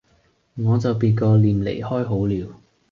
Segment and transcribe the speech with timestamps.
[0.55, 2.59] 我就別過臉離開好了